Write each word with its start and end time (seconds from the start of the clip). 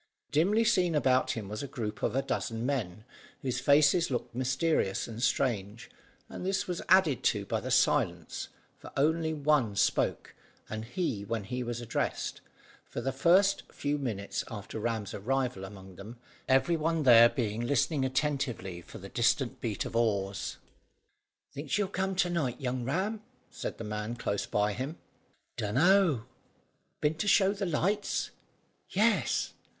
Dimly 0.31 0.63
seen 0.63 0.95
about 0.95 1.33
him 1.33 1.47
was 1.47 1.61
a 1.61 1.67
group 1.67 2.01
of 2.01 2.15
a 2.15 2.23
dozen 2.23 2.65
men, 2.65 3.05
whose 3.43 3.59
faces 3.59 4.09
looked 4.09 4.33
mysterious 4.33 5.07
and 5.07 5.21
strange, 5.21 5.91
and 6.27 6.43
this 6.43 6.65
was 6.65 6.81
added 6.89 7.21
to 7.25 7.45
by 7.45 7.59
the 7.59 7.69
silence, 7.69 8.47
for 8.79 8.91
only 8.97 9.31
one 9.31 9.75
spoke, 9.75 10.33
and 10.67 10.85
he 10.85 11.23
when 11.23 11.43
he 11.43 11.61
was 11.61 11.81
addressed, 11.81 12.41
for 12.89 12.99
the 12.99 13.11
first 13.11 13.61
few 13.71 13.99
minutes 13.99 14.43
after 14.49 14.79
Ram's 14.79 15.13
arrival 15.13 15.63
among 15.63 15.97
them, 15.97 16.17
every 16.49 16.75
one 16.75 17.03
there 17.03 17.29
being 17.29 17.61
listening 17.61 18.03
attentively 18.03 18.81
for 18.81 18.97
the 18.97 19.07
distant 19.07 19.61
beat 19.61 19.85
of 19.85 19.95
oars. 19.95 20.57
"Think 21.53 21.69
she'll 21.69 21.87
come 21.87 22.15
to 22.15 22.29
night, 22.31 22.59
young 22.59 22.83
Ram?" 22.85 23.21
said 23.51 23.77
the 23.77 23.83
man 23.83 24.15
close 24.15 24.47
by 24.47 24.73
him. 24.73 24.97
"Dunno." 25.57 26.25
"Been 27.01 27.13
to 27.19 27.27
show 27.27 27.53
the 27.53 27.67
lights?" 27.67 28.31
"Yes." 28.89 29.53